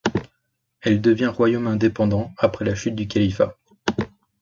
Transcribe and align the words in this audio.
Elle 0.81 0.99
devient 0.99 1.27
royaume 1.27 1.67
indépendant 1.67 2.33
après 2.39 2.65
la 2.65 2.73
chute 2.73 2.95
du 2.95 3.07
califat. 3.07 3.55